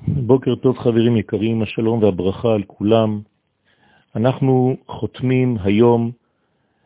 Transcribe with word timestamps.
בוקר 0.00 0.54
טוב 0.54 0.78
חברים 0.78 1.16
יקרים, 1.16 1.62
השלום 1.62 2.02
והברכה 2.02 2.54
על 2.54 2.62
כולם. 2.62 3.20
אנחנו 4.16 4.76
חותמים 4.86 5.56
היום 5.62 6.10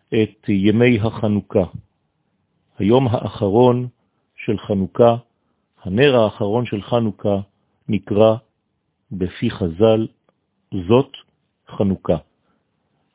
את 0.08 0.48
ימי 0.48 0.98
החנוכה, 1.00 1.64
היום 2.78 3.08
האחרון 3.08 3.88
של 4.36 4.58
חנוכה, 4.58 5.16
הנר 5.82 6.16
האחרון 6.16 6.66
של 6.66 6.82
חנוכה 6.82 7.40
נקרא 7.88 8.36
בפי 9.12 9.50
חז"ל, 9.50 10.06
זאת 10.88 11.12
חנוכה. 11.68 12.16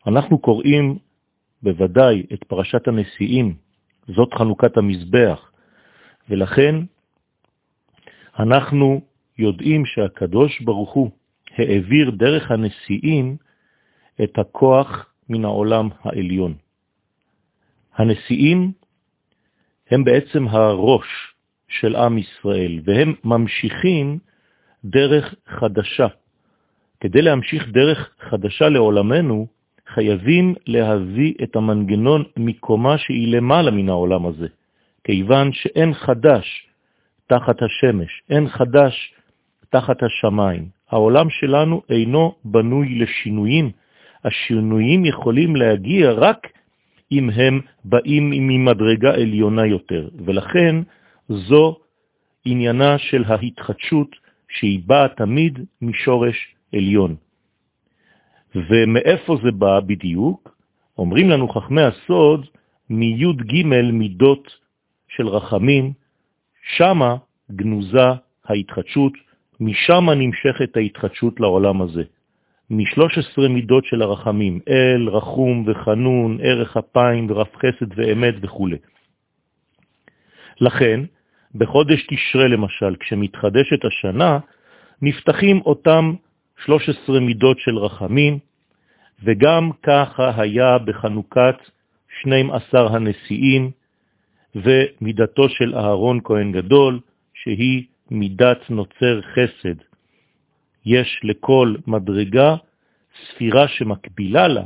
אנחנו 0.07 0.39
קוראים 0.39 0.97
בוודאי 1.63 2.23
את 2.33 2.43
פרשת 2.43 2.87
הנשיאים, 2.87 3.55
זאת 4.07 4.33
חנוכת 4.33 4.77
המזבח, 4.77 5.51
ולכן 6.29 6.75
אנחנו 8.39 9.01
יודעים 9.37 9.85
שהקדוש 9.85 10.61
ברוך 10.61 10.91
הוא 10.93 11.11
העביר 11.57 12.09
דרך 12.09 12.51
הנשיאים 12.51 13.37
את 14.23 14.37
הכוח 14.37 15.13
מן 15.29 15.45
העולם 15.45 15.89
העליון. 16.01 16.53
הנשיאים 17.95 18.71
הם 19.91 20.03
בעצם 20.03 20.47
הראש 20.47 21.07
של 21.67 21.95
עם 21.95 22.17
ישראל, 22.17 22.79
והם 22.83 23.13
ממשיכים 23.23 24.19
דרך 24.85 25.35
חדשה. 25.47 26.07
כדי 26.99 27.21
להמשיך 27.21 27.69
דרך 27.69 28.09
חדשה 28.19 28.69
לעולמנו, 28.69 29.47
חייבים 29.87 30.55
להביא 30.65 31.33
את 31.43 31.55
המנגנון 31.55 32.23
מקומה 32.37 32.97
שהיא 32.97 33.35
למעלה 33.35 33.71
מן 33.71 33.89
העולם 33.89 34.25
הזה, 34.25 34.47
כיוון 35.03 35.53
שאין 35.53 35.93
חדש 35.93 36.67
תחת 37.27 37.55
השמש, 37.61 38.23
אין 38.29 38.49
חדש 38.49 39.13
תחת 39.71 40.03
השמיים. 40.03 40.65
העולם 40.89 41.29
שלנו 41.29 41.81
אינו 41.89 42.35
בנוי 42.45 42.99
לשינויים. 42.99 43.71
השינויים 44.23 45.05
יכולים 45.05 45.55
להגיע 45.55 46.11
רק 46.11 46.47
אם 47.11 47.29
הם 47.29 47.61
באים 47.85 48.29
ממדרגה 48.29 49.13
עליונה 49.13 49.65
יותר, 49.65 50.09
ולכן 50.25 50.75
זו 51.29 51.77
עניינה 52.45 52.97
של 52.97 53.23
ההתחדשות 53.27 54.15
שהיא 54.49 54.79
באה 54.85 55.07
תמיד 55.07 55.59
משורש 55.81 56.55
עליון. 56.75 57.15
ומאיפה 58.55 59.35
זה 59.43 59.51
בא 59.51 59.79
בדיוק? 59.79 60.55
אומרים 60.97 61.29
לנו 61.29 61.47
חכמי 61.47 61.81
הסוד, 61.81 62.47
מי' 62.89 63.33
ג' 63.33 63.65
מידות 63.91 64.55
של 65.07 65.27
רחמים, 65.27 65.93
שמה 66.75 67.15
גנוזה 67.51 68.07
ההתחדשות, 68.45 69.13
משם 69.61 70.09
נמשכת 70.09 70.77
ההתחדשות 70.77 71.39
לעולם 71.39 71.81
הזה. 71.81 72.03
מ-13 72.69 73.47
מידות 73.49 73.85
של 73.85 74.01
הרחמים, 74.01 74.59
אל, 74.67 75.09
רחום 75.09 75.63
וחנון, 75.67 76.37
ערך 76.41 76.77
אפיים 76.77 77.27
ורף 77.29 77.55
חסד 77.55 77.99
ואמת 77.99 78.35
וכו'. 78.41 78.67
לכן, 80.61 80.99
בחודש 81.55 82.07
תשרה 82.07 82.47
למשל, 82.47 82.95
כשמתחדשת 82.99 83.85
השנה, 83.85 84.39
נפתחים 85.01 85.61
אותם 85.61 86.13
13 86.65 87.19
מידות 87.19 87.59
של 87.59 87.77
רחמים, 87.77 88.39
וגם 89.23 89.71
ככה 89.83 90.41
היה 90.41 90.77
בחנוכת 90.77 91.55
12 92.21 92.95
הנשיאים 92.95 93.71
ומידתו 94.55 95.49
של 95.49 95.75
אהרון 95.75 96.19
כהן 96.23 96.51
גדול, 96.51 96.99
שהיא 97.33 97.83
מידת 98.11 98.69
נוצר 98.69 99.21
חסד. 99.21 99.75
יש 100.85 101.19
לכל 101.23 101.75
מדרגה 101.87 102.55
ספירה 103.25 103.67
שמקבילה 103.67 104.47
לה, 104.47 104.65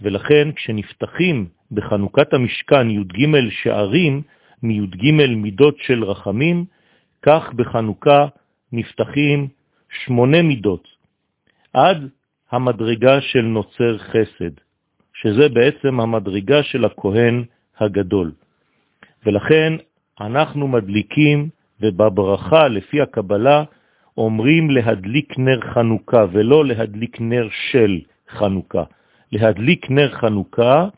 ולכן 0.00 0.52
כשנפתחים 0.52 1.48
בחנוכת 1.72 2.34
המשכן 2.34 2.90
י"ג 2.90 3.26
שערים 3.50 4.22
מי"ג 4.62 5.10
מידות 5.36 5.76
של 5.78 6.04
רחמים, 6.04 6.64
כך 7.22 7.52
בחנוכה 7.52 8.26
נפתחים 8.72 9.48
שמונה 10.04 10.42
מידות, 10.42 10.88
עד 11.72 12.08
המדרגה 12.50 13.20
של 13.20 13.42
נוצר 13.42 13.98
חסד, 13.98 14.54
שזה 15.14 15.48
בעצם 15.48 16.00
המדרגה 16.00 16.62
של 16.62 16.84
הכהן 16.84 17.44
הגדול. 17.78 18.32
ולכן 19.26 19.72
אנחנו 20.20 20.68
מדליקים, 20.68 21.48
ובברכה, 21.80 22.68
לפי 22.68 23.00
הקבלה, 23.00 23.64
אומרים 24.18 24.70
להדליק 24.70 25.38
נר 25.38 25.60
חנוכה, 25.60 26.24
ולא 26.32 26.64
להדליק 26.64 27.20
נר 27.20 27.48
של 27.70 28.00
חנוכה. 28.30 28.82
להדליק 29.32 29.90
נר 29.90 30.10
חנוכה 30.10 30.88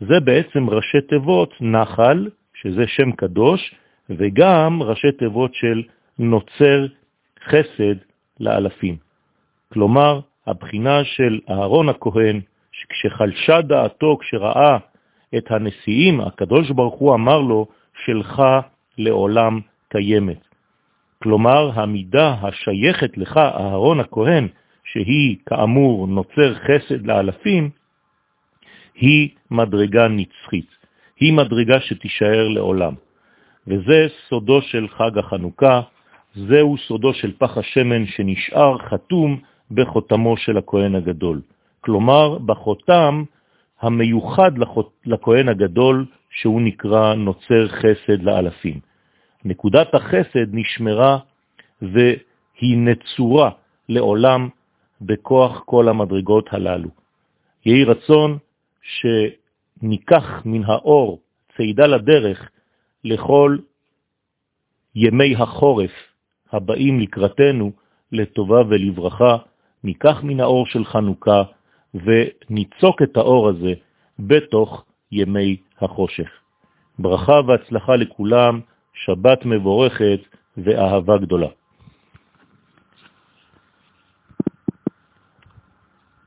זה 0.00 0.20
בעצם 0.20 0.70
ראשי 0.70 1.00
תיבות 1.00 1.54
נחל, 1.60 2.28
שזה 2.54 2.86
שם 2.86 3.12
קדוש, 3.12 3.74
וגם 4.10 4.82
ראשי 4.82 5.12
תיבות 5.12 5.54
של 5.54 5.82
נוצר 6.18 6.86
חסד 7.44 7.96
לאלפים. 8.40 8.96
כלומר, 9.72 10.20
הבחינה 10.46 11.04
של 11.04 11.40
אהרון 11.50 11.88
הכהן, 11.88 12.40
שכשחלשה 12.72 13.62
דעתו, 13.62 14.16
כשראה 14.20 14.78
את 15.36 15.50
הנשיאים, 15.50 16.20
הקדוש 16.20 16.70
ברוך 16.70 16.94
הוא 16.94 17.14
אמר 17.14 17.40
לו, 17.40 17.66
שלך 18.04 18.42
לעולם 18.98 19.60
קיימת. 19.92 20.42
כלומר, 21.22 21.70
המידה 21.74 22.34
השייכת 22.42 23.18
לך, 23.18 23.36
אהרון 23.36 24.00
הכהן, 24.00 24.48
שהיא 24.84 25.36
כאמור 25.46 26.06
נוצר 26.06 26.54
חסד 26.54 27.06
לאלפים, 27.06 27.70
היא 28.94 29.28
מדרגה 29.50 30.08
נצחית. 30.08 30.70
היא 31.20 31.32
מדרגה 31.32 31.80
שתישאר 31.80 32.48
לעולם. 32.48 32.94
וזה 33.66 34.06
סודו 34.28 34.62
של 34.62 34.88
חג 34.88 35.18
החנוכה, 35.18 35.80
זהו 36.34 36.76
סודו 36.78 37.14
של 37.14 37.32
פח 37.38 37.58
השמן 37.58 38.06
שנשאר 38.06 38.78
חתום 38.78 39.38
בחותמו 39.70 40.36
של 40.36 40.58
הכהן 40.58 40.94
הגדול. 40.94 41.40
כלומר, 41.80 42.38
בחותם 42.38 43.24
המיוחד 43.80 44.52
לכהן 45.06 45.48
הגדול, 45.48 46.06
שהוא 46.30 46.60
נקרא 46.60 47.14
נוצר 47.14 47.68
חסד 47.68 48.22
לאלפים. 48.22 48.91
נקודת 49.44 49.94
החסד 49.94 50.54
נשמרה 50.54 51.18
והיא 51.82 52.78
נצורה 52.78 53.50
לעולם 53.88 54.48
בכוח 55.00 55.62
כל 55.66 55.88
המדרגות 55.88 56.48
הללו. 56.52 56.88
יהי 57.66 57.84
רצון 57.84 58.38
שניקח 58.82 60.42
מן 60.44 60.64
האור 60.64 61.20
צידה 61.56 61.86
לדרך 61.86 62.50
לכל 63.04 63.58
ימי 64.94 65.36
החורף 65.36 65.90
הבאים 66.52 67.00
לקראתנו 67.00 67.72
לטובה 68.12 68.60
ולברכה, 68.68 69.36
ניקח 69.84 70.22
מן 70.22 70.40
האור 70.40 70.66
של 70.66 70.84
חנוכה 70.84 71.42
וניצוק 71.94 73.02
את 73.02 73.16
האור 73.16 73.48
הזה 73.48 73.74
בתוך 74.18 74.84
ימי 75.12 75.56
החושך. 75.80 76.30
ברכה 76.98 77.40
והצלחה 77.46 77.96
לכולם, 77.96 78.60
שבת 78.94 79.44
מבורכת 79.44 80.20
ואהבה 80.56 81.18
גדולה. 81.18 81.48